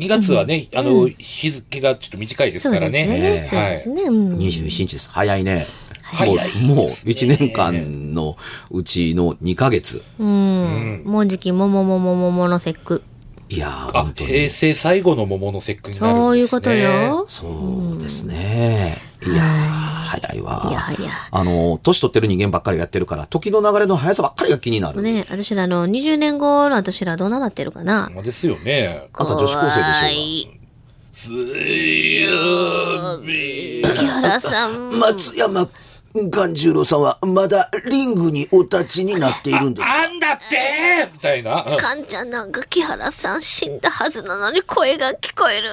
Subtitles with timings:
[0.00, 3.04] 2月はね、あの、日付がちょっと短いですからね。
[3.04, 3.44] ね。
[3.44, 4.02] そうはいですね。
[4.04, 5.66] うん21日です早いね
[6.02, 8.36] 早いもうもう1年間の
[8.70, 11.02] うちの2ヶ月うん。
[11.04, 13.02] もうじきももももももの節句。
[13.52, 16.20] いやーあ本、当平に成最後の桃の節句になるんですね。
[16.20, 17.24] そういうことよ。
[17.26, 19.46] そうですねいやー
[20.10, 21.10] 早いわいやいや。
[21.32, 28.08] あの年取ってる人間ばっかりやってるから時の流れの速さばっかりが気になる、ね、私らの20年後の私らどうなってるかな。
[28.22, 29.08] ですよね。
[29.14, 30.60] あんた女子高生でしょう
[31.12, 33.82] 水曜日。
[33.82, 34.90] 木原さん。
[34.98, 35.68] 松山
[36.32, 40.02] 勘十郎さんはまだリングにお立ちになっているんですか？
[40.02, 41.58] あんだってみたいな。
[41.58, 45.70] あかんちゃんなんか木原さん死んだはずなのに声が聞こえる。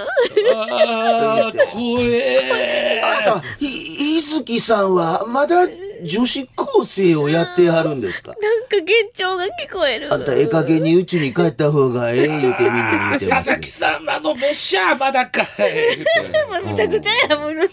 [0.55, 3.01] あー、怖え。
[3.03, 5.67] あんた、ひ、ひずきさんはまだ
[6.03, 8.33] 女子高生をやってはるんですか？
[8.33, 8.39] なん
[8.69, 10.13] か幻聴が聞こえる。
[10.13, 13.45] あんた、ええ加減にうちに帰った方がええ言うてみんなに言うてます。
[13.45, 15.47] 佐々木さんまの飯はまだかい。
[16.63, 17.57] むちゃくちゃやもん。
[17.57, 17.63] ま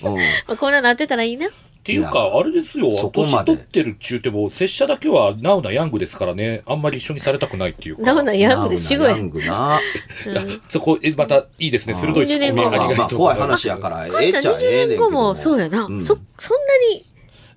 [0.49, 1.49] あこんななってたらいいな。
[1.85, 2.95] っていうか、あれですよ。
[2.95, 6.63] そこまで年取ってるっちゅうても、拙者だけはナウなヤングですからね。
[6.65, 8.05] あんまり一緒にされたくないっていうか。
[8.05, 9.17] ダメなヤングで死後やヤ。
[9.19, 9.79] ングな。
[10.71, 11.93] そこ、えまたいいですね。
[11.93, 13.15] 鋭いツッコミ20ありがとうます。
[13.17, 15.09] 怖い話やから、かんちゃんええっちゃええ20ねんけども。
[15.11, 15.89] 年後もそうやな。
[15.89, 17.05] んそ、そんなに、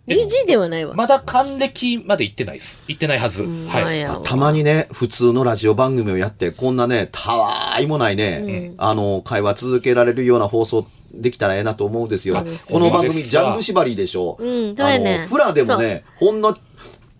[0.08, 0.94] 意地ではないわ。
[0.94, 2.84] まだ還暦まで行ってないです。
[2.90, 3.44] 行ってないはず。
[3.44, 4.28] はい。
[4.28, 10.86] たまにね、普通のラジオ番組をやって、こんなね、たわーいもないね、あの、会話続けられるような放送
[11.22, 12.44] できたらええなと思うんですよ。
[12.58, 14.38] すこの番組、ジャンル縛りでしょ。
[14.40, 16.56] うんそうやねあの、フラでもね、ほんの、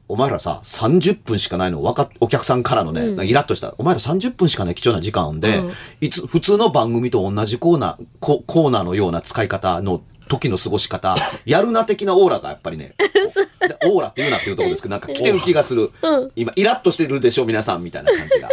[0.10, 3.76] お前らさ、30分しかないの分かっ、お客さんからのね、イラッとした。
[3.78, 5.62] お前ら30分しかない貴重な時間で、
[6.00, 11.16] いつ、普通の番組と同じコーナー、ココーナーのような使い方の時の過ごし方、
[11.46, 12.96] やるな的なオーラがやっぱりね、
[13.68, 15.92] でオーラって言うなっていうところですけど、なんか来てる気がする。
[16.36, 18.50] 今、イラッとしてるでしょ、皆さん、みたいな感じが。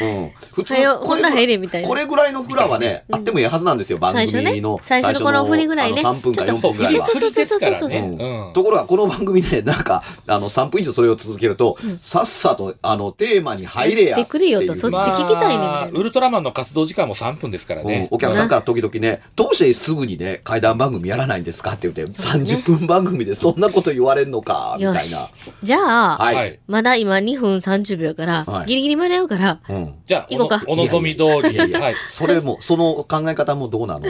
[0.00, 0.32] うん。
[0.52, 1.88] 普はよこんな入れみたいな。
[1.88, 4.80] これぐらいのフラはね、あってもいいはずなんですよ、番組の。
[4.82, 5.12] 最初ね。
[5.12, 5.44] 最初のこの。
[5.44, 6.02] 振りぐらいね。
[6.04, 7.06] あの3分か4分ぐらいは。
[7.06, 7.74] そうそうそうそう。
[7.74, 14.16] そうところが、この番組で、なんか、あの、3分以上それを続けると、さっさと、あの、テーマに入れや。
[14.16, 17.88] 入ってくれよとそっち聞きたいねウルトラマンの活動時間も3分ですからうん。
[17.88, 18.08] ね。
[18.10, 24.98] お客さんから時々ね、どうしてすぐにね、怪談番組やらないんですかって言って、30分番組でそんなこと言われんのか、みたいな。
[24.98, 25.16] よし。
[25.62, 26.32] じゃあ、
[26.66, 28.66] まだ今2分30秒やから、はい。
[28.66, 29.83] ギリギリ間に合うから、うん。
[30.06, 31.54] じゃあ、行こうかお望み通り。
[31.54, 31.94] いやいやはい。
[32.06, 34.00] それも、その考え方もどうなの？
[34.00, 34.02] っ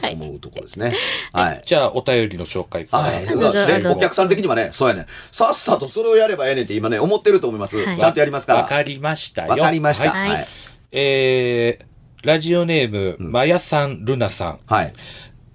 [0.00, 0.94] て思うところですね。
[1.32, 1.62] はい。
[1.66, 3.02] じゃあ、お便りの紹介から。
[3.04, 3.86] はい。
[3.86, 5.06] お客さん的にはね、そうやね。
[5.30, 7.76] さっさとそれをやればええねんって今ね、思ってると思います。
[7.78, 8.62] はいちゃんとやりますから。
[8.62, 9.48] わかりましたよ。
[9.48, 10.10] わかりました。
[10.10, 10.48] はいはい。
[10.92, 14.60] えー、ラジオネーム、まやさんルナさん。
[14.66, 14.92] はい。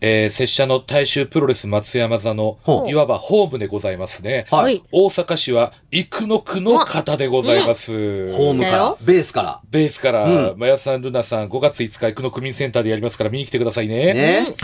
[0.06, 4.46] えー、拙者の大衆プロレス松山座のいわばホームでございますね。
[4.52, 4.84] ははいい。
[4.92, 8.30] 大阪市は生野区の方でございます。
[8.34, 9.62] ホームからベースから。
[9.72, 14.14] ベースから、うんまやさん、ルナさん、5月5日、生野区民センターでやりますから見に来てくださいね。
[14.14, 14.56] ね。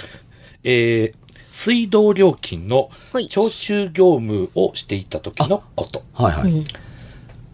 [0.66, 1.14] えー、
[1.54, 6.04] 水道料金のはい徴収業務をしていた時のこと。
[6.14, 6.64] はいはい。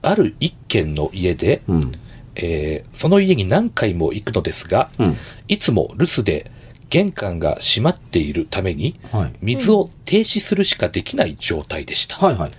[0.01, 1.91] ある一軒の家で、うん。
[2.35, 5.17] えーその家に何回も行くのですが、うん
[5.47, 6.49] いつも留守で
[6.89, 12.17] 玄関が閉まっているために、はい水を停止するしかできない状態でした。
[12.17, 12.51] はいはい。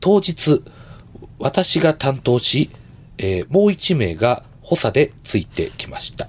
[0.00, 0.62] 当日、
[1.38, 2.70] 私が担当し、
[3.18, 6.28] えーもう一名が補佐でついてきました。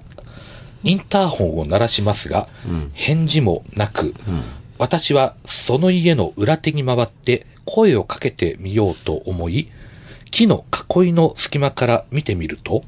[0.84, 2.48] インターホンを鳴らしますが、
[2.92, 4.14] 返事もなく、
[4.78, 9.70] 私はその家の裏手に回って声をかけてみようと思い、
[10.30, 10.64] 木の
[10.94, 12.84] 囲いの隙間から見てみると、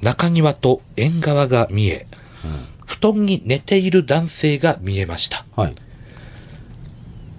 [0.00, 2.06] 中庭と縁側が見え、
[3.00, 5.46] 布団に寝ている男性が見えました。
[5.56, 5.74] はい。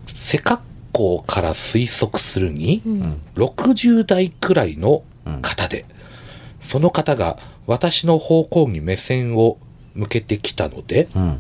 [0.08, 2.82] 背格好から推測するに、
[3.36, 5.04] 60代くらいの
[5.44, 5.86] 方で、
[6.62, 7.38] その方が
[7.68, 9.60] 私の方向に目線を
[9.94, 11.40] 向けてきたので、うん。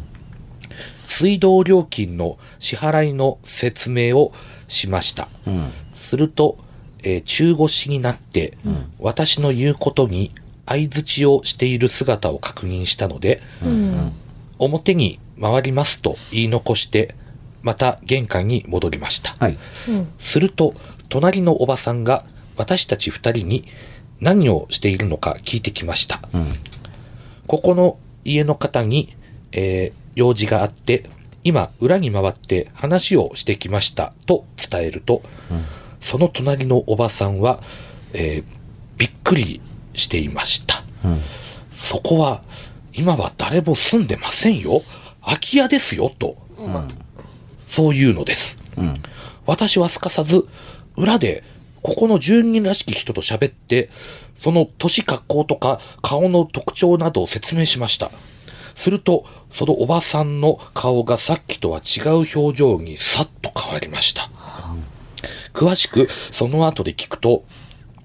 [1.08, 4.34] 水道料金の支払いの説明を
[4.68, 5.28] しました。
[5.48, 5.72] うん。
[5.94, 6.58] すると、
[7.04, 8.56] えー中腰になって、
[9.00, 10.32] 私の言うことに
[10.66, 14.12] 相槌をしている姿を確認したので、うん。
[14.60, 17.16] 表に回りますと言い残して、
[17.62, 19.36] また玄関に戻りました。
[19.40, 19.58] はい。
[20.18, 20.74] すると、
[21.10, 22.26] 隣のおばさんが
[22.58, 23.66] 私たち二人に
[24.20, 26.22] 何をしているのか聞いてきました。
[26.34, 26.48] うん。
[27.48, 29.16] ここの家の方に、
[29.52, 31.06] えー用事があって、
[31.46, 35.22] 今、裏に回って話をしてきましたと伝えると、
[36.02, 37.62] その隣のおばさんは、
[38.14, 38.44] えー
[38.98, 39.62] びっくり
[39.94, 40.84] していました。
[41.06, 41.22] うん。
[41.78, 42.44] そこは、
[42.94, 44.84] 今は誰も住んでませんよ。
[45.24, 46.38] 空き家ですよ、と。
[47.68, 48.58] そういうのです。
[48.78, 49.02] うん。
[49.46, 50.48] 私はすかさず、
[50.96, 51.44] 裏で、
[51.82, 53.90] ここの住人らしき人と喋って、
[54.38, 58.12] その年格好とか顔の特徴などを説明しました。
[58.76, 62.10] すると、そのおばさんの顔がさっきとは違う
[62.40, 64.30] 表情にさっと変わりました。
[65.54, 67.44] 詳しくその後で聞くと、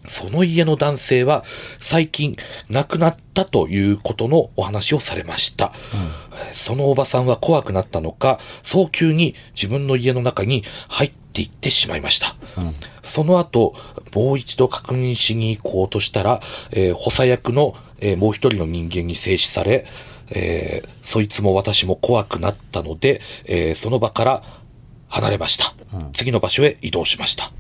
[0.08, 1.44] その家の男性は
[1.81, 2.37] 最近
[2.69, 5.73] 亡くなったということのお話をされました。
[5.75, 12.35] えーそのおばさんは怖くなったのか、早急に自分の家の中に入っていってしまいました。
[13.03, 13.75] その後、
[14.14, 16.41] もう一度確認しに行こうとしたら、
[16.73, 19.87] えー補佐役の、えーもう一人の人間に制止され、
[20.31, 24.43] えーそいつも私も怖くなったので、えーその場から
[25.08, 25.75] 離れました。
[26.12, 27.53] 次の場所へ移動しました。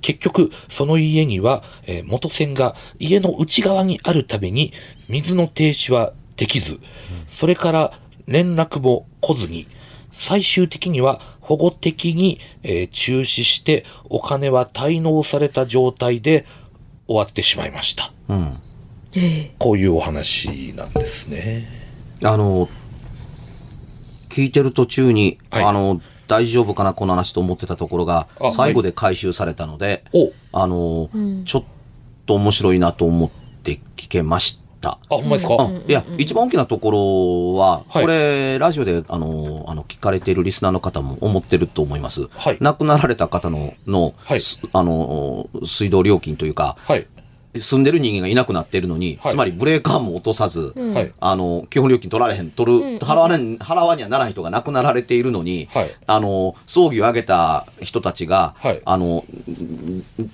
[0.00, 4.72] 結局、その家には、えー元栓が家の内側にあるために、
[5.08, 6.78] 水の停止はできず、
[7.28, 7.92] それから
[8.26, 9.66] 連絡も来ずに、
[10.12, 16.46] 最終的には保護的に、えー中止して、お金は滞納された状態で
[17.06, 18.12] 終わってしまいました。
[18.28, 18.58] うん。
[19.14, 19.54] ええ。
[19.58, 21.66] こういうお話なんですね。
[22.22, 22.68] あの、
[24.28, 31.08] 聞いてる途中に、はいあの、大丈夫かな、この話と思ってたところがあ、最後で回収されたので、おあの、
[31.44, 31.64] ちょっ
[32.26, 33.30] と面白いなと思っ
[33.62, 34.90] て聞けました。
[34.90, 38.02] あ、ほんまですか、あいや、一番大きなところは、はい。
[38.02, 42.28] これ、ラジオで、あの、あの、聞かれているリスナーの方も思ってると思います。
[42.32, 42.58] はい。
[42.60, 44.40] 亡くなられた方の、の、はい。
[44.40, 47.06] すあの、水道料金というか、はい。
[47.60, 49.32] 住んでる人間がいなくなっているのに、はい。
[49.32, 51.12] つまりブレーカーも落とさず、はい。
[51.20, 55.90] あの、基本料金取られへん、取る、払われん、払わにはならない人が亡くなられているのに、はい。
[56.06, 58.80] あの、葬儀を挙げた人たちが、はい。
[58.84, 59.24] あの、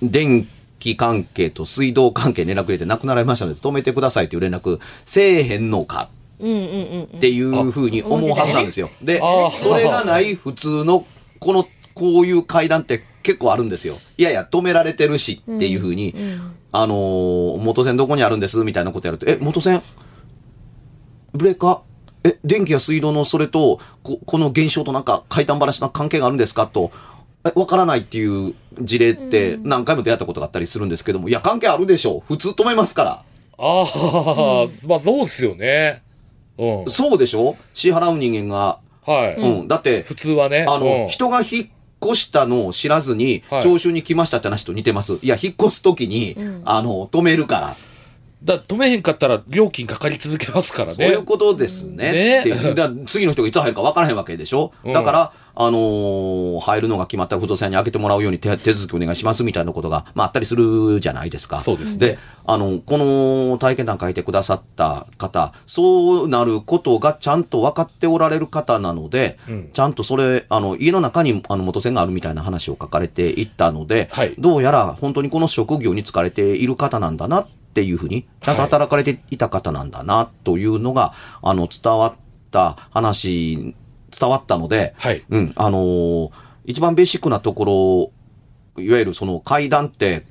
[0.02, 0.48] 電
[0.78, 6.08] 気関係と水道関係に連絡入れて亡くなられましたので止めてくださいという連絡せえへんのか
[6.40, 7.02] うんうんうん。
[7.04, 8.90] っていうふうに思うはずなんですよ。
[9.00, 11.06] であ、それがない普通の、
[11.38, 13.94] この、こういう会談って結構あるんですよ。
[14.18, 16.14] いやいや、止められてるしっていうふうに、
[16.72, 19.82] あのー元線どこにあるんですみたいなことやると、え、元線
[21.32, 21.80] ブレーカー？
[22.24, 26.66] え、電気や水道のそれと、ここの現象となんか階段話の関係があるんですか？
[26.66, 26.92] と、
[27.44, 32.20] え、わからないっていう事例って何回も出会ったことがあったりするんですけども、いや、関係あるでしょう。
[32.28, 33.10] 普通止めますから。
[33.10, 33.22] あ
[33.58, 36.02] あ、まあそうですよね。
[36.58, 36.84] うん。
[36.88, 37.56] そうでしょ？
[37.74, 38.78] 支払う人間が。
[39.04, 39.34] はい。
[39.34, 39.68] うん。
[39.68, 40.64] だって、普通はね。
[40.68, 41.68] あの、うん人が引っ
[42.02, 45.18] 越したのを知らずに、はい徴収に来ましたって話と似てます。
[45.22, 47.76] いや、引っ越すときに、あの、止めるから。
[48.44, 50.94] だ止めへんかったら料金かかり続けますからね。
[50.94, 52.12] そういうことですね。
[52.12, 54.72] ねっていう次の人がいつ入るか分からへんわけでしょ？
[54.84, 61.60] うんだから、あのー入るのが決まったら不動産屋に開けてもらうように手手続きお願いしますみたいなことが、まあ、あったりするじゃないですか。
[61.60, 82.12] そうですねで、あの、この体験談書いてくださった方、そうなることがちゃんと分かっておられる方なので、うんちゃんとそれ、あの、家の中にあの元栓があるみたいな話を書かれていったので、はいどうやら本当にこの職業に疲れている方なんだなっていうふうに、ちゃんと働かれていた方なんだなというのが、あの、伝わっ
[82.50, 83.74] た話、
[84.18, 85.22] 伝わったので、はい。
[85.30, 86.30] うん、あのー
[86.64, 88.12] 一番ベーシックなとこ
[88.76, 90.24] ろ、いわゆるその階段って、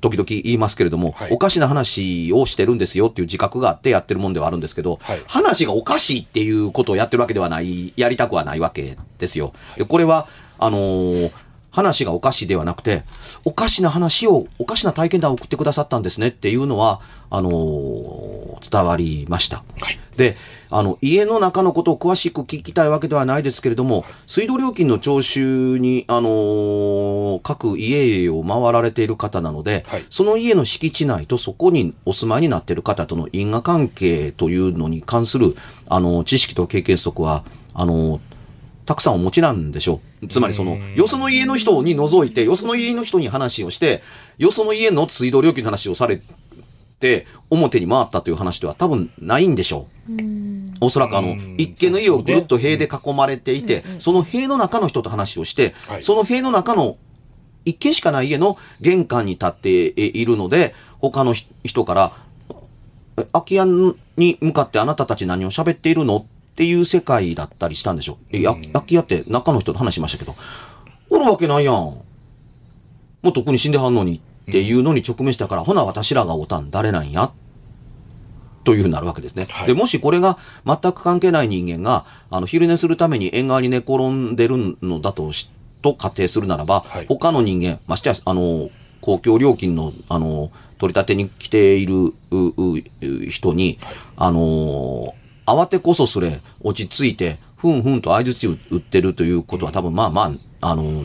[0.00, 9.52] 時々言いますけれども、はいおかしな話をしてるんですよっていう自覚があってやってるもんではあるんですけど、はい話がおかしいっていうことをやってるわけではない、やりたくはないわけですよ。
[9.76, 10.26] でこれは、
[10.58, 11.32] あのー
[11.72, 13.02] 話がおかしいではなくて、
[13.44, 17.00] おかしな話を、おかしな体験談を送ってくださったんですねっていうのは、
[17.30, 19.64] あのー伝わりました。
[19.80, 20.36] はいで、
[20.68, 35.56] あの、家の中のことを詳しく聞きたいわけではないですけれども、水道料金の徴収に、あのー各家々を回られている方なので、はいその家の敷地内とそこにお住まいになっている方との因果関係というのに関する、
[35.88, 37.42] あの、知識と経験則は、
[37.74, 38.20] あの、
[38.92, 40.26] たくさんお持ちなんでしょう。
[40.26, 44.02] つまりその、よその家の人に除いて、よその家の人に話をして、
[44.36, 46.20] よその家の水道料金の話をされ
[47.00, 50.12] て、表に回ったという話では多分ないんでしょう。
[50.84, 56.02] おそらくあのうん、一軒の家をぐるっと塀で囲まれていて、その塀の中の人と話をしては、い。
[56.02, 56.98] その塀の中の
[57.64, 62.12] 一軒しかない家の玄関に立っているので、他のひ人から、
[63.16, 63.64] え空き家
[64.18, 66.26] に向かってあなたたち何を喋っているの？
[66.52, 68.36] っていう世界だったりしたんでしょう。
[68.36, 70.34] え、あ空き家って中の人と話しましたけど、
[71.10, 71.74] おるわけないやん。
[71.74, 72.04] も
[73.24, 77.32] うとっくに死んではんのにっていうのに直面したから、ほな私らがおたん誰なんや？
[78.64, 79.46] というふうになるわけですね。
[79.50, 79.66] はい。
[79.66, 87.06] で、もしこれが全く関係ない人間が、あの、昼寝するために縁側に寝転んでるのだとし、と仮定するならば、はい。
[87.06, 93.80] 他の人間、ましてや、あの、公共料金の、あの、取り立てに来ているううう人に、
[94.16, 95.14] あの、
[95.46, 101.04] 慌てこそすれ、落ち着いて、ふんふんと相槌を打ってるということは多分まあまあ、あの、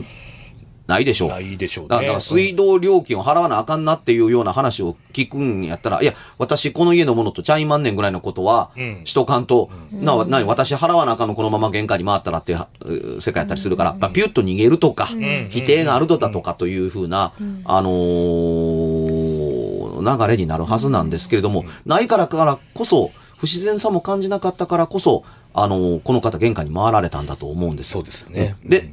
[0.88, 1.28] ないでしょう。
[1.28, 1.88] ないでしょうね。
[1.90, 15.48] だから水道料金を払わなあかんなっていうような話を聞くんやったら、いや、私この家のものとちゃいまんねんぐらいのことはうん、しとかんと、な、なに、私払わなあかんのこのまま玄関に回ったらっていうう世界やったりするから、まあ、ピュッと逃げるとか、ん。
[15.50, 17.32] 否定があるだとかというふうな、
[17.64, 19.58] あのー
[20.00, 28.56] 流れになるはずなんですけれども、ないからからこそ、不自然さも感じなかったからこそ、あのーこの方玄関に回られたんだと思うんですよそうですね。
[28.64, 28.90] で、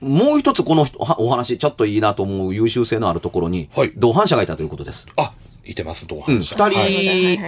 [0.00, 5.06] もう一つこのおお話、ちょっといいなと思う優秀性のあるところにはい、同伴者がいたということです。
[5.16, 5.32] あ、
[5.64, 6.68] いてます、同うん、伴二者。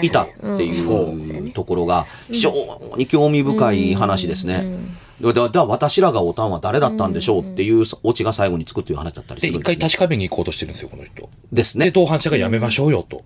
[0.01, 2.53] 人いたってうんいそうところが、非常
[2.97, 4.65] に興味深い話ですね。
[5.21, 9.75] で、ででは私らがおたんは誰だったんでしょうっていうオチが最後につくという話だったりすで、るんです、ね。
[9.75, 11.23] 一回確かめに行こうとしてるんですよ、この人。
[11.23, 11.91] で、ですね。
[11.91, 13.23] 同伴者がやめましょうよと。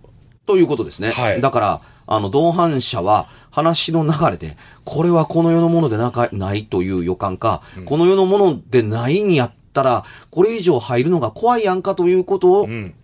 [0.47, 1.11] ということですね。
[1.11, 12.95] はいだから、あの、同伴者は話の流れで、これはこの世のものでなかないという予感か、この世のものでないんやったら、これ以上入るのが怖いやんかということを、うん。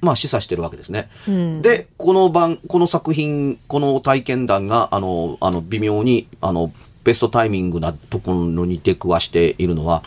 [0.00, 1.08] まあ、示唆してるわけですね。
[1.28, 6.72] うんで、この番、この作品、この体験談が、あの、あの、微妙に、あの、
[7.04, 10.02] ベストタイミングなところに出くわしているのは。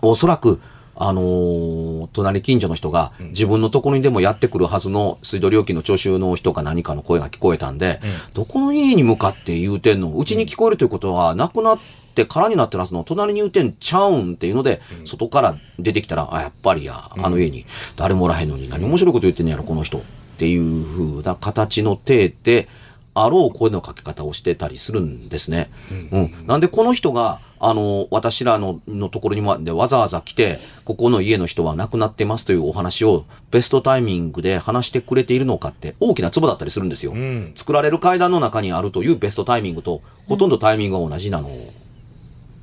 [0.00, 0.60] おそらく、
[0.98, 8.00] あのー隣近所の人が、自分のところにでもやってくるはずの水道料金の徴収の人か何かの声が聞こえたんで、
[8.32, 10.16] どこの家に向かって言うてんの？
[10.16, 11.78] うちに聞こえるということは、亡くなっ
[12.14, 19.98] て空になってるはずの隣に言うてんちゃうんっていうので、外から出てきたら、あ、やっぱりや、あの家に誰もおらへんのに何面白いこと言ってんのやろ、この人。
[19.98, 20.00] っ
[20.38, 22.68] ていう風な形の体で、
[23.14, 25.70] あろう声のかけ方をしてたりするんですね。
[26.12, 26.46] うん。
[26.46, 37.14] なんでこの人が、あの、私らののところにまでわざわざ来て、ここの家の人は亡くなってますというお話をベストタイミングで話してくれているのかって大きなツボだったりするんですよ。
[37.14, 41.50] ん作られる階段の中にあるというベストタイミングと、ほとんどタイミングが同じなの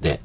[0.01, 0.21] で。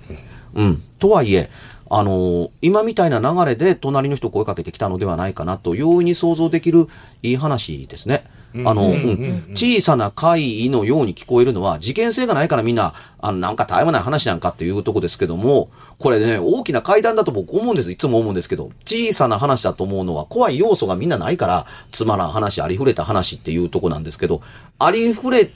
[0.55, 0.83] うん。
[0.99, 1.51] とはいえ、
[1.91, 6.87] あの今みたいな流れで隣の人声かけてきたのではないかなと容易に想像できる
[7.23, 8.25] いい話ですね。
[8.55, 15.69] あの、うん小さな怪異のように聞こえるのは事件性がないからみんな、あの、なんか絶え間ない話なんかっていうとこですけども、
[15.99, 17.91] これね、大きな階段だと僕思うんです。
[17.91, 24.41] いつも思うんですけど、小さな話だと思うのは怖い要素がみんなないから、つまらん話、ありふれた話っていうとこなんですけど、
[24.79, 25.51] ありふれ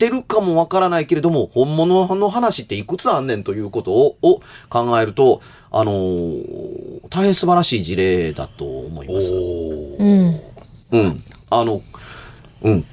[0.00, 5.40] てるかもわからないけれども、本物の話っていくつあんねんということをを考えると、
[5.70, 9.32] あのー大変素晴らしい事例だと思います。
[9.32, 10.40] うん。
[10.92, 11.22] うん。
[11.50, 11.82] あの、
[12.62, 12.84] うん。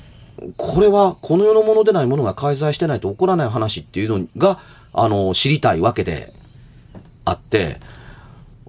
[0.57, 4.59] これは、この世のものでないものが介在してないと起こらない話っていうのが、
[4.93, 6.33] あの、知りたいわけで
[7.25, 7.79] あって、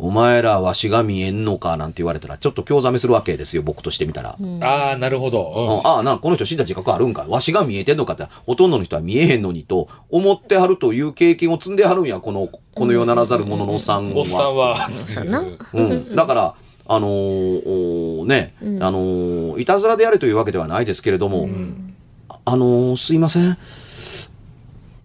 [0.01, 4.37] お前らわしが見えんのかなんて言われたら、ちょっと興ざめするわけですよ、僕としてみたら。
[4.61, 5.83] ああ、なるほど。
[5.85, 7.27] ああ、な、この人死んだ自覚あるんか？
[7.29, 14.19] わしが見えてんのかって、ほとんどの人は見えへんのにと、思ってはるという経験を積んではるんや、この、この世ならざる者のおっさんは。
[14.19, 14.89] おっさんは。
[15.07, 15.45] そうやな。
[15.75, 16.15] うん。
[16.15, 16.55] だから、
[16.87, 21.49] あのーおね、あのーいたずらでやれというわけではないですけれども、
[22.29, 23.59] ああのーすいません。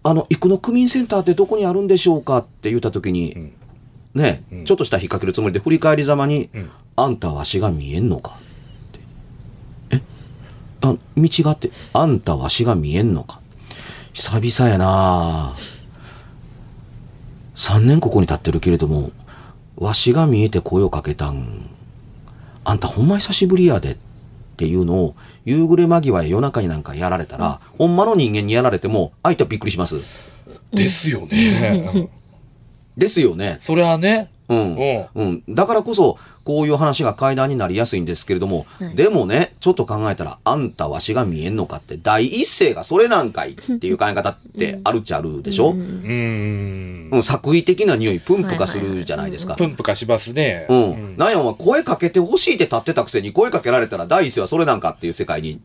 [0.04, 3.52] あの、生野区民センターってどこにあるんでしょうかって言ったときに、
[4.14, 6.48] ね、ちょっとした引っ掛けるつもりで振り返りざまに、
[6.96, 8.38] あんたわしが見えんのか？
[9.90, 9.96] って。
[9.96, 10.02] え？
[10.82, 13.40] あ、道があって、あんたわしが見えんのか？
[14.12, 15.54] 久々やな
[17.56, 19.10] 3年ここに立ってるけれども、
[19.76, 21.68] わしが見えて声をかけたん、
[22.64, 23.96] あんたほんま久しぶりやでっ
[24.54, 30.00] っていうのを夕暮れ間際や夜中になんかやられたら、ほんまの人間にやられても相手はびっくりします。
[30.72, 32.08] ですよね。
[32.96, 33.58] ですよね。
[33.60, 34.30] それはね。
[34.48, 34.76] うん。
[34.76, 35.06] うん。
[35.14, 35.42] うん。
[35.48, 47.08] だからこそ、こういう話が階段になりやすいんですけれども、はいでもね、ちょっと考えたら、あんたわしが見えんのかって、第一声がそれなんかいって いう考え方ってあるっちゃあるでしょ、うーん。
[47.10, 49.54] うん、作為的な匂い、プンプ化するじゃないですか。
[49.54, 50.66] プンプ化しますね。
[50.68, 51.14] うん。
[51.16, 55.60] なんやお前声かけてほしいって立ってたくせに声かけられたら第一声はそれなんかっていう世界に近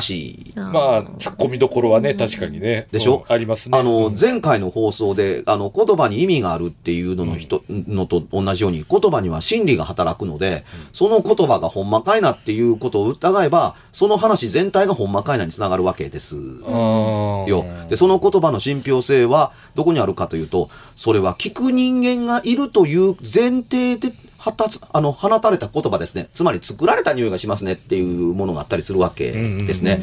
[0.00, 0.52] しい。
[0.56, 2.86] あーまあ、突っ込みどころはね、確かにね。
[2.92, 3.24] でしょ？
[3.28, 3.78] うんありますね。
[3.78, 16.36] あのう、ん前回の放送で、あの、言葉に意味があるっていうのの人、のと同じように、言葉には真理が働くので、その言葉がほんまかいなっていうことを疑えば、その話全体がほんまかいなにつながるわけです。
[16.36, 17.64] よ。
[17.88, 26.30] で、その言葉の信憑性はどこにあるかというと、それは聞く人間がいるという前提で、発つ、あの、放たれた言葉ですね。
[26.32, 30.00] つまり作られた匂いがしますねっていうものがあったりするわけですね。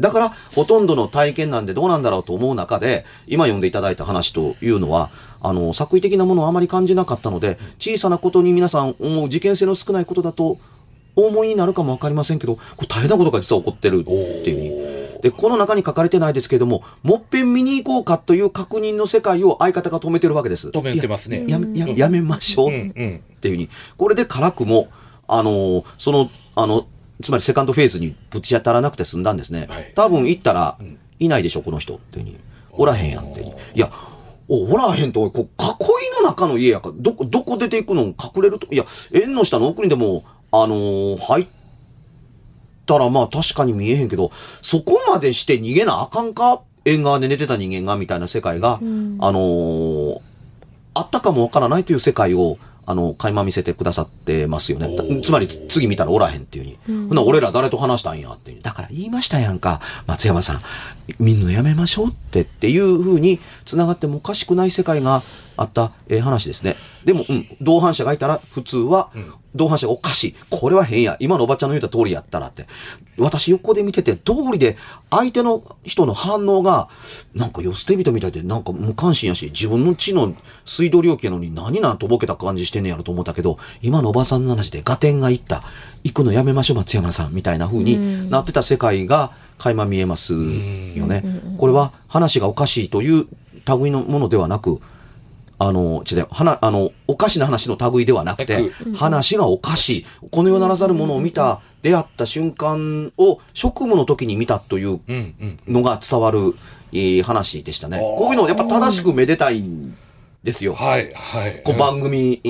[0.00, 10.58] だから、ほとんどの体験なんでどうなんだろうと思う中で、今読んでいただいた話というのは、あの、作為的なものをあまり感じなかったので、小さなことに皆さん思う事件性の少ないことだと、
[11.16, 14.10] お思いになるかもわかりませんけど、これ大変なことが実は起こってるって
[14.50, 15.20] いうふうに。
[15.22, 20.68] で、この中に書かれてないですけれども、もっぺん見に行こうかという確認の世界を相方が止めてるわけです。
[20.68, 21.44] 止めてますね。
[21.48, 22.68] ややややめましょう。
[22.68, 23.68] っていうふうに。
[23.96, 24.88] これで辛くも、
[25.26, 26.86] あのーその、あの、
[27.20, 29.66] つまりセカンドフェーズにぶち当たらなくて済んだんですね。
[29.68, 30.78] はい多分行ったら、
[31.18, 32.38] いないでしょ、この人っていうふうに。
[32.70, 33.56] おらへんやんっていう。
[33.74, 33.90] いや、
[34.48, 41.46] おおらへんと、こう、囲いの中の家やから、どこ、どこ出ていくの隠れると、いや、縁の下の奥にでも、あのー入っ
[42.86, 44.30] たらまあ確かに見えへんけど、
[44.62, 46.62] そこまでして逃げなあかんか？
[46.84, 50.20] 縁側で寝てた人間がみたいな世界が、あのー
[50.94, 54.96] あったかもわからないという世界を、あの、垣間見せてくださってますよね。
[54.96, 56.76] たつまり、次見たらおらへんっていうに。
[56.88, 58.62] ほんなら俺ら誰と話したんやっていうに。
[58.64, 59.80] だから言いましたやんか。
[60.08, 60.60] 松山さん、
[61.20, 65.22] 見んのやめましょうってっていう風に繋がってもおかしくない世界が
[65.56, 66.74] あった、えー話ですね。
[67.04, 69.10] でも、うん、同伴者がいたら普通は、
[69.54, 70.34] 同伴者がおかしい。
[70.50, 71.16] これは変や。
[71.20, 72.66] 今のおばちゃんの言った通りやったらって。
[73.16, 74.76] 私横で見てて、通りで
[75.10, 76.88] 相手の人の反応が、
[77.34, 80.34] なんか寄捨て人みたいで、なんか無関心やし、自分の血の
[80.64, 85.62] 水道料金やのに何なんとぼけた感じしてんねやろと思ったけど、今のおばさんの話でガテンがいった。
[86.04, 87.34] 行くのやめましょう、松山さん。
[87.34, 91.24] みたいな風になってた世界が垣間見えますよね。
[91.56, 93.26] これは話がおかしいという
[93.66, 94.80] 類のものではなく、
[95.60, 100.06] あの、違う、はな、あの、おかしな話の類ではなくて、話がおかしい。
[100.30, 105.34] この世ならざるものを見た、出会った瞬間を職務の時に見たといううん、
[105.66, 105.74] うん。
[105.74, 106.54] のが伝わる、
[106.92, 107.98] えー話でしたね。
[107.98, 109.96] こういうのをやっぱ正しくめでたいん
[110.42, 110.74] ですよ。
[110.74, 111.62] はい、はい。
[111.64, 112.40] こう番組、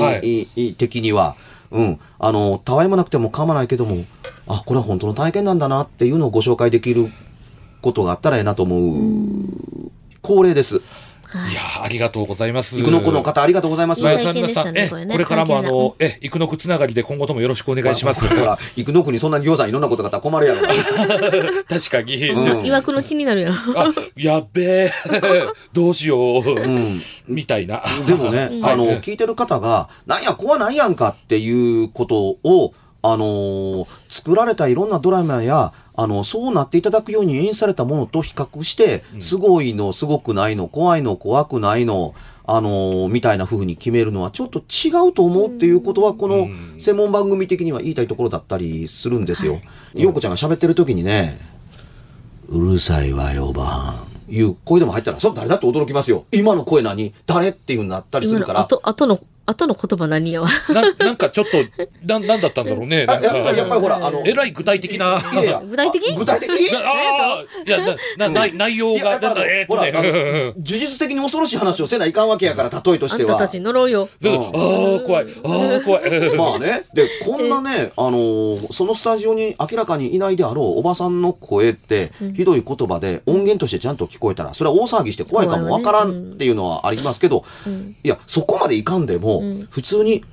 [0.77, 1.37] 的には。
[1.71, 2.01] うん。
[2.19, 4.05] あの、たわいもなくても構わないけども、
[4.47, 7.11] あ、これは本当の体験なんだなっていうのをご紹介できる
[7.81, 9.91] ことがあったらええなと思う。
[10.23, 10.83] 恒例です。
[11.35, 12.77] いやーありがとうございます。
[12.77, 14.01] 生野区の方ありがとうございます。
[14.01, 18.27] いい皆さん、ねこれからもあ体の、え、生野区つながりで今後ともよろしくお願いします。
[18.27, 20.63] ほら、生野区にそんな餃子いろんなことがあったら困るやろ。
[21.69, 22.31] 確かに。
[22.31, 23.55] うんじゃいわくの気になるやろ。
[23.77, 24.93] あ、やっべえ。
[25.73, 26.43] どうしよう。
[26.43, 27.03] うん。
[27.27, 27.83] みたいな。
[28.07, 42.15] でもね、あの、聞いてる方が、なんや、怖ないやんかっていうことを、あのー作られたいろんなドラマや、あの、そうなっていただくように演出されたものと比較して、すごいの、すごくないの、怖いの、怖くないの、
[42.47, 49.61] あのーみたいな風に決めるのはちょっと違うと思うっていうことは、この専門番組的には言いたいところだったりするんですよ。
[49.95, 51.39] ようこちゃんが喋ってる時にね、
[52.49, 54.09] うるさいわよ、ばはん。
[54.31, 56.25] いう声でも入ったら、それ誰だって驚きますよ。
[56.33, 57.15] 今の声何？
[57.27, 57.51] 誰？
[57.51, 58.61] っていうなったりするから。
[58.61, 60.49] 今の後、後の、後の言葉何やわ。
[60.69, 61.57] ななんかちょっと、
[62.07, 63.07] な、なんだったんだろうね。
[63.07, 65.19] なんやっぱり、やっぱりほら、あの、えらい具体的な。
[65.33, 66.13] いやいや、具体的？
[66.13, 66.51] あ具体的？
[66.51, 66.83] いなあ
[67.39, 67.79] あ、いや、
[68.19, 70.13] な、な、内内容や、やが、っぱあのなんだ、えーっほら、あのとね。
[70.13, 73.33] 呪術的に恐ろしい話をせないかんわけやから、例えとしては。
[73.39, 74.09] たたち呪うよ。
[74.23, 75.27] ああ、怖い。
[75.45, 76.37] ああ、怖い。
[76.37, 76.85] まあね。
[76.93, 87.45] で、こんなね、あのーそのスタジオに明らかにいないであろうおばさんの声って、ひどい言葉で音源としてちゃんと聞こえたら、それは大騒ぎして怖いかもわからんっていうのはありますけど、
[88.03, 89.38] いや、そこまでいかんでも、
[89.71, 90.25] 普通に、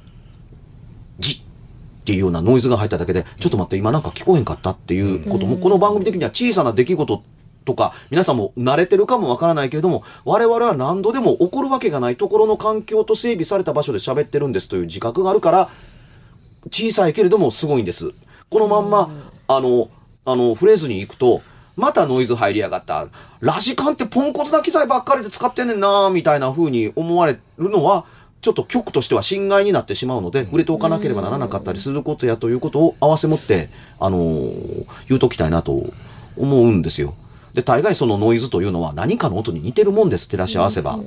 [1.19, 4.01] じっていうようなノイズが入っただけで、ちょっと待って、今なん。
[4.01, 4.45] か聞こえん。
[4.45, 7.23] かったっていうことも、この番組的には小さな出来事
[7.65, 8.37] とか、皆さん。
[8.37, 14.51] も慣れてるかもわからないけれども、我々は何度でも起こるわけがないところの環境と整備された場所で喋ってるん。
[14.51, 15.69] ですという自覚があるから、
[16.71, 17.85] 小さいけれどもすごいん。
[17.85, 18.11] です。
[18.49, 18.89] このまん。
[18.89, 19.09] ま、
[19.47, 19.89] あの、
[20.25, 21.41] あの、フレーズに行くと、
[21.75, 23.07] またノイズ入りやがった。
[23.41, 25.67] ラジカンってポンコツな機材ばっかりで使ってん。
[25.67, 25.79] ねん。
[25.79, 28.05] なみたいな風に思われるのは、
[28.41, 33.69] ちょっと局としては侵害になってしまうので、触れておかなければならなかったりすることやということを合わせ持って、
[33.99, 35.93] あのー言うときたいなと
[36.37, 37.15] 思うんですよ。
[37.55, 40.71] で、大概そのノイズというのは何かの音に似てるもんです、照らし合わ。
[40.75, 40.99] せば。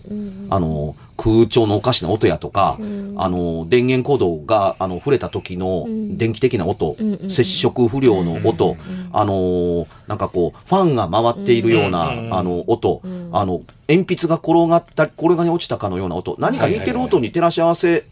[0.51, 2.79] あの、空調のおかしな音やとか、
[3.17, 6.97] あの、電源コードが、あの、触れた時の電気的な音、
[7.29, 8.77] 接触不良の音、
[9.13, 18.05] あの、なんかこう、ファンが回っているような、あの、音、あの、鉛筆が転がった、転がに落ちたかのような音、何か似てる音に照らし合わせ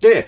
[0.00, 0.26] て、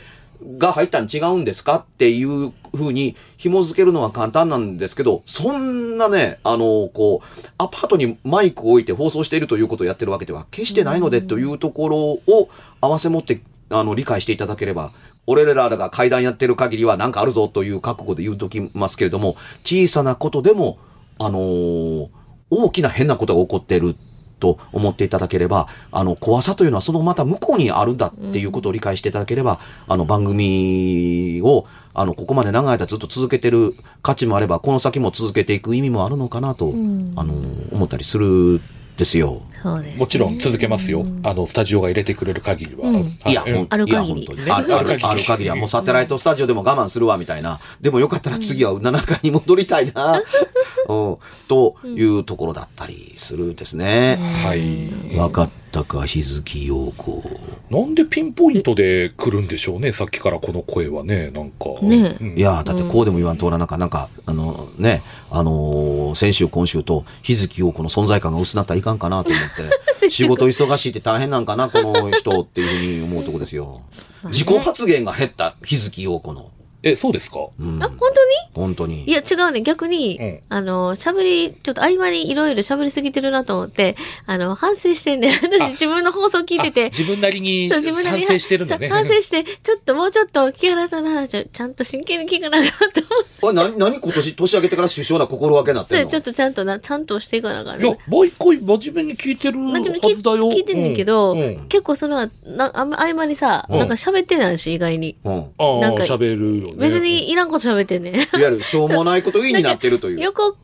[0.59, 12.49] が入ったん違うんですかっていう風に紐付けるのは簡単なんですけど、そんなね、あの、こう、アパートにマイクを置いて放送しているということをやってるわけでは決してないのでというところを
[12.81, 14.93] 合わせ持って、あの、理解していただければ、
[15.27, 20.79] 俺らが階段やってる限りは何かあるぞという覚悟で言うときますけれども、小さなことでも、
[21.19, 22.09] あの
[22.49, 23.95] 大きな変なことが起こってる。
[24.41, 36.73] と思っていただければ、あの、怖さというのはそのまた向こうにあるんだっていうことを理解していただければ、あの、番組を、あの、ここまで長い間ずっと続けてる価値もあれば、この先も続けていく意味もあるのかなと、
[37.17, 37.35] あの、
[37.73, 38.61] 思ったりするん
[39.01, 39.41] ですよ。
[39.63, 39.99] そうです、ね。
[39.99, 41.05] もちろん続けますよ。
[41.25, 42.93] あの、スタジオが入れてくれる限りは。
[42.93, 47.61] はいや、ほんあるいや限り本当にあるあるある限りは、もうサテライトスタジオでも我慢するわ、みたいな。
[47.81, 50.21] でもよかったら次は7階に戻りたいな、
[50.89, 51.17] うん、
[51.49, 54.19] というところだったりするんですね。
[54.45, 55.17] はい。
[55.17, 57.23] わかったか、日月陽子。
[57.71, 61.81] なんでピンポイントで来るんでしょうね、さっきからこの声はね、なんか。
[61.83, 73.83] ねうんいやーだってこうでも言わんとおらなんか、なんか、あのね、あのー先週今週と日月陽子の存在感が薄なったらいかんかなと思って、 仕事忙しいって大変なんかな、この人っていうふうに思うとこですよ。
[74.25, 76.51] 自己発言が減った日月陽子の。
[76.83, 77.49] え、そうですか？
[77.59, 78.11] うんあ、本当に？
[78.55, 79.05] 本当に。
[79.05, 79.61] いや、違うね。
[79.63, 85.31] 逆に、うんあの、喋り、ちょっと合間にいろいろ喋りすぎてるなと思って、あの、反省してんね。
[85.43, 86.85] 私自分の放送聞いてあて。
[86.91, 88.89] 自分なりにそう、自分なりに反省してるのね。
[88.89, 93.01] そう反省して、ちょっともうちょっと木原さんの話をちゃんと真剣に聞かなあかんと
[93.43, 93.61] 思って。
[93.61, 96.05] あ、な、何今年、年明けてから首相な心がけになってんの？
[96.05, 100.49] そうちょっとちゃんとな、ちゃんとしていかなあかんいやね。、もう一回真面目に聞いてるは真面目に聞いずだよ。
[100.51, 105.17] 聞いてんねんけど、うんうん結構その、なあんま合間にさ、うんなんか喋ってないし、意外に。
[105.25, 105.33] うん。
[105.35, 106.77] いああ、なんか喋るよね。
[106.79, 108.15] 別にいらんこと喋ってんねん。
[108.17, 110.21] わゆる、しょうもないこと言いになってるという。
[110.21, 110.57] 横、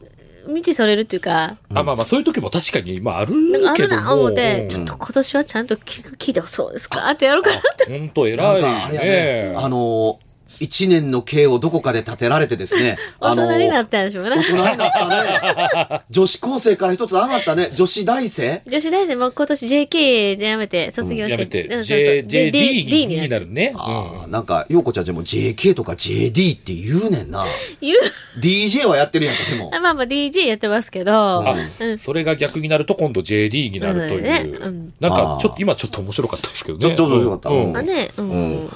[0.49, 4.03] 道それるっていうか、あ、まあまあ、そういう時も確かに、まあ、あるなんかあるけども。
[4.03, 7.99] な思って、うんちょっと今年はちゃんと聞く、聞いてもそうですかってやろうかなって。
[7.99, 10.26] ほんと偉いねね。、あのー、
[10.61, 14.43] 一年の刑をどこかで立てられてですね、 大あのー人になったんでしょうね大。
[14.43, 16.03] 人になったね。
[16.11, 17.71] 女子高生から一つ上がったね。
[17.75, 18.63] 女子大生？
[18.67, 21.33] 女子大生も今年 JK でやめて卒業して。
[21.33, 21.69] やめて
[22.25, 23.73] JD になるね。
[23.77, 27.45] ああ、なんか、ようこちゃんじゃもう JK とか JD って言うねんな。
[27.81, 27.99] 言う。
[28.41, 29.71] DJ はやってるやんか、でも。
[29.73, 31.45] あまあまあ DJ やってますけど、
[31.99, 34.69] それが逆になると今度 JD になるというう。
[34.69, 36.85] んなんか、ちょっと、今ちょっと面白かったですけどね。
[36.85, 38.71] ちょっと面白かったね、うん。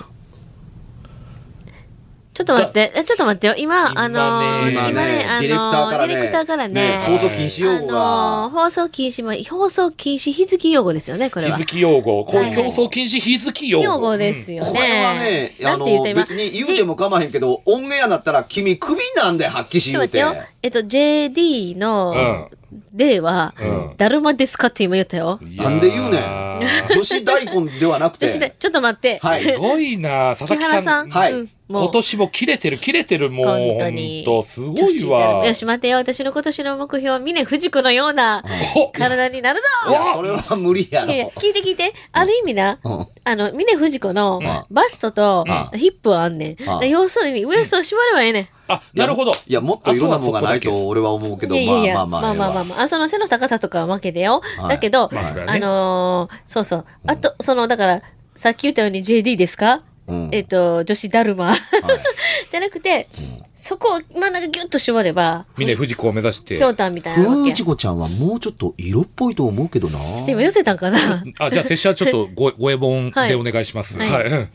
[2.31, 3.55] うんちょっと待って、えちょっと待ってよ。
[3.57, 8.51] 今、あのー、今ね今ね、あのー、ディレクターからねディレクターからね、放送禁止用語あのーが。
[8.51, 11.57] 放送禁止、まあ、放送禁止日付用語ですよね、これは。
[11.57, 12.25] 日付用語。
[12.25, 13.85] こうはい競争禁止日付用語。
[13.85, 14.71] 用語ですよね。
[14.71, 20.19] これはね、あの別に言うても構わへんけど、オンエアだったら君クビなんで、はっきり言うて。
[20.19, 20.49] ちょっと待ってよ。
[20.63, 22.49] えっと、JD の、
[22.93, 25.41] では、うんだるまですかって今言ったよ。
[25.43, 26.61] なんで言うねん。
[26.95, 29.19] 女子大根ではなく女子でて。、ちょっと待って。
[29.19, 31.11] はいすごいな佐木々木さん。
[31.11, 31.23] 原さん。
[31.23, 33.47] はいうん今年も切れてる、切れてる、もう。
[33.47, 34.25] 本当に。
[34.27, 35.47] ほんとすごいわ。
[35.47, 35.99] よし、待ってよ。
[35.99, 38.43] 私の今年の目標は、峰不二子のような
[38.75, 41.13] ほ 体になるぞいや、それは無理やろ。
[41.37, 41.93] 聞いて聞いて。
[42.13, 46.57] ある意味な、うんあの、峰不二子のんバストとうんヒップはあんねん。
[46.57, 48.49] だから要するにウエストを縛ればええねん。
[48.69, 49.33] あ、なるほど。
[49.47, 52.35] いや、もっといろんなものがないあと俺は思うけど、いやいやいや、まあまあまあ。
[52.35, 52.81] まあまあまあまあ。
[52.83, 54.43] あ、その背の高さとかは負けでよ。
[54.59, 56.85] はいだけど、まあのーそうそう。
[57.07, 58.03] あと、その、だから、
[58.37, 59.75] さっき言ったように JD ですか？
[59.75, 59.90] うん
[60.33, 61.49] えっと、女子ダルマ。
[61.51, 61.59] はい
[62.51, 63.09] じゃなくて、
[63.55, 66.65] そこを真ん中ギュッと絞れば、峰不二子を目指してひ。
[66.65, 67.41] ょうたんみたいなわけ。
[67.43, 69.99] ふうちょちこちゃんはもうちょっと色っぽいと思うけどな。
[69.99, 73.99] っと今寄せたんかなあ、じゃあ、拙者ちょっとご、ごえぼんでお願いします。
[73.99, 74.25] はいはい。
[74.25, 74.49] うん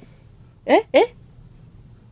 [0.67, 1.13] ええ？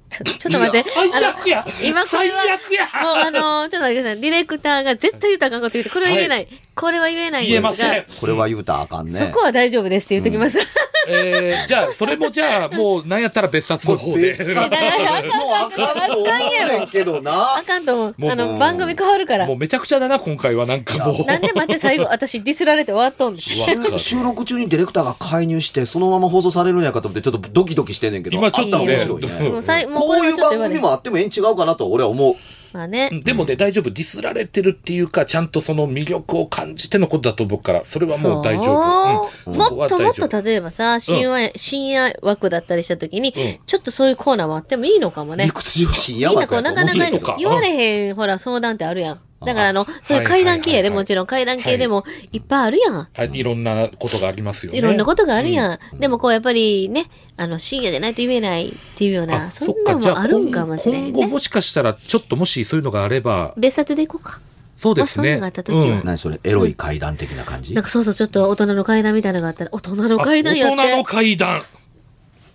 [0.09, 0.89] ちょ、ちょっと待って。
[0.91, 4.21] 最悪や今これは最悪やもうあのーちょっと待ってください。
[4.21, 6.47] ディレクターが絶対言ったらあかんこと言って、これは言えない。
[6.75, 8.05] これは言えないん言えですがません。。
[8.21, 9.11] これは言うたらあかんね。
[9.13, 10.59] そこは大丈夫ですって言っときます。
[11.07, 14.21] えー、じゃあ、それもじゃあ、もう、なんやったら別冊の方で。
[14.21, 17.63] 別冊もうあかんと思うねんけどなあ。
[17.65, 18.15] かんと思う。
[18.17, 19.53] もうあの、番組変わるからも。
[19.53, 21.25] うめちゃくちゃだな、今回はなんかもう。
[21.25, 23.49] なんで待って最後、私ディスられて終わっとんです。
[23.97, 29.49] 収収録中にディレクターが介入して、そのまま放送されるんやかと思って、ちょっとドキドキしてんねんけど、今ちょっと面白いね。
[29.49, 32.35] もうさいもうこういう番組もあってもええん違うかなと俺は思う。
[32.73, 33.09] まあね。
[33.23, 33.91] でもね、大丈夫。
[33.91, 39.51] ディスられてるっていうか、ちゃんとその魅力を感じてのことだと思うから、それはもう大丈夫。
[39.51, 45.45] もっともっと例えばさ、深夜、深夜枠だったりした時に、うんちょっとそういうコーナーもあってもいいのかもね。
[45.45, 49.19] 陸地を深夜みんなこう、なかなか言われへん、ほら、相談ってあるやん。
[49.45, 53.07] だからあの、そういう階段系やで、はいはいはいはいもちろん階段系でもいっぱいあるやん。
[53.17, 54.77] あいろんなことがありますよね。
[54.77, 55.99] いろんなことがあるやん。
[55.99, 61.11] でもこうやっぱりね、あの、深夜でないと言えないっていうような、あそんなのもあるんかもしれんね。
[61.11, 64.39] 今後もしかしたら、ちょっともしそういうのがあれば、別冊でいこうか。
[64.77, 65.23] そうですね。
[65.23, 67.73] まあそういうのがあった時はうん何それ、エロい階段的な感じ？
[67.73, 70.81] なんかそうそう、ちょっと大人の階段みたいなのがあったら、大人の階段やって。
[70.81, 71.61] あ大人の階段。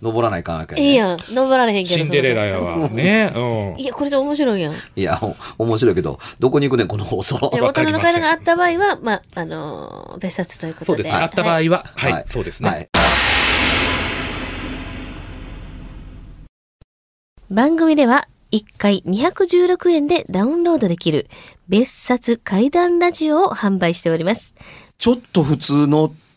[0.01, 0.81] 登らないかんわけ、ね。
[0.81, 1.17] ええやん。
[1.29, 2.03] 登られへんけど。
[2.03, 2.63] シンデレラやわ。
[2.63, 3.75] そのそうそうね。
[3.77, 4.73] いや、これで面白いやん。
[4.73, 5.19] いや、
[5.57, 7.37] お面白いけど、どこに行くねん、この放送。
[7.53, 10.79] で大人の階段があった場合は、まあ、あのー別冊といううん。
[10.79, 10.85] ことで。
[10.85, 11.15] そうですね。
[11.15, 12.69] あった場合はいは、はい、そうですね。
[12.69, 12.89] はい。
[17.49, 21.27] 番組では、1回216円でダウンロードできる、
[21.67, 24.55] 別冊怪談ラジオを販売しております。
[24.97, 26.11] ちょっと普通の